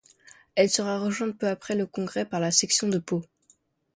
[0.55, 3.23] Elle sera rejointe peu après le Congrès par la section de Pau.